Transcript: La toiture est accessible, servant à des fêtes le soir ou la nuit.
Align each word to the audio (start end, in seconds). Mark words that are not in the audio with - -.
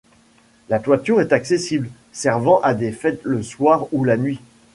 La 0.69 0.79
toiture 0.79 1.21
est 1.21 1.31
accessible, 1.31 1.87
servant 2.11 2.59
à 2.61 2.73
des 2.73 2.91
fêtes 2.91 3.21
le 3.23 3.43
soir 3.43 3.85
ou 3.91 4.03
la 4.03 4.17
nuit. 4.17 4.39